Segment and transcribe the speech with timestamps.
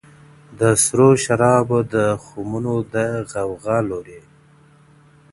[0.59, 2.95] د سرو شرابو د خُمونو د
[3.47, 4.19] غوغا لوري.